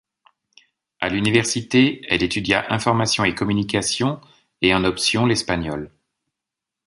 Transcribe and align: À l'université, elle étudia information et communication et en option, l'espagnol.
À 0.99 1.09
l'université, 1.09 2.01
elle 2.09 2.23
étudia 2.23 2.65
information 2.73 3.23
et 3.23 3.35
communication 3.35 4.19
et 4.63 4.73
en 4.73 4.83
option, 4.83 5.27
l'espagnol. 5.27 5.91